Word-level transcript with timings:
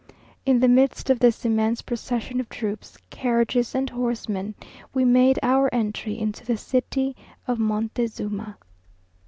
In 0.47 0.59
the 0.61 0.67
midst 0.67 1.11
of 1.11 1.19
this 1.19 1.45
immense 1.45 1.83
procession 1.83 2.39
of 2.39 2.49
troops, 2.49 2.97
carriages, 3.11 3.75
and 3.75 3.87
horsemen, 3.87 4.55
we 4.95 5.05
made 5.05 5.37
our 5.43 5.71
entry 5.71 6.17
into 6.19 6.43
the 6.43 6.57
city 6.57 7.15
of 7.47 7.59
Montezuma. 7.59 8.57